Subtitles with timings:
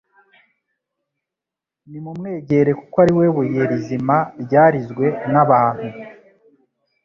[1.89, 5.87] nimumwegere kuko ari we buye rizima ryarizwe n'abantu